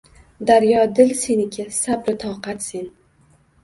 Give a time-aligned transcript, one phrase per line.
[0.49, 2.95] Daryo dil seniki, sabru toqatsen.